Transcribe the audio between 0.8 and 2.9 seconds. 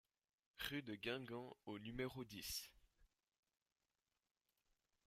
de Guingamp au numéro dix